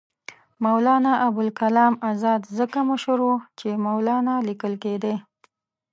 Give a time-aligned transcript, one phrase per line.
[0.65, 5.15] مولنا ابوالکلام آزاد ځکه مشر وو چې مولنا لیکل کېدی.